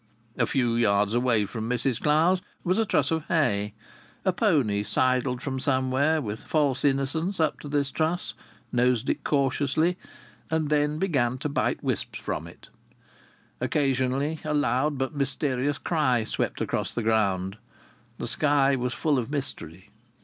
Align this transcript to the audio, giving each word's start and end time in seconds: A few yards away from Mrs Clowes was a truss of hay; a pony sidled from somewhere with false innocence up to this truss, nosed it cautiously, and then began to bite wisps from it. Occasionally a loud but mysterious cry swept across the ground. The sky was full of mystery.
A 0.39 0.47
few 0.47 0.73
yards 0.73 1.13
away 1.13 1.45
from 1.45 1.69
Mrs 1.69 2.01
Clowes 2.01 2.41
was 2.63 2.79
a 2.79 2.87
truss 2.87 3.11
of 3.11 3.23
hay; 3.27 3.75
a 4.25 4.33
pony 4.33 4.81
sidled 4.81 5.43
from 5.43 5.59
somewhere 5.59 6.19
with 6.23 6.41
false 6.41 6.83
innocence 6.83 7.39
up 7.39 7.59
to 7.59 7.67
this 7.67 7.91
truss, 7.91 8.33
nosed 8.71 9.11
it 9.11 9.23
cautiously, 9.23 9.99
and 10.49 10.69
then 10.69 10.97
began 10.97 11.37
to 11.37 11.49
bite 11.49 11.83
wisps 11.83 12.17
from 12.17 12.47
it. 12.47 12.69
Occasionally 13.59 14.39
a 14.43 14.55
loud 14.55 14.97
but 14.97 15.13
mysterious 15.15 15.77
cry 15.77 16.23
swept 16.23 16.61
across 16.61 16.95
the 16.95 17.03
ground. 17.03 17.59
The 18.17 18.27
sky 18.27 18.75
was 18.75 18.95
full 18.95 19.19
of 19.19 19.29
mystery. 19.29 19.91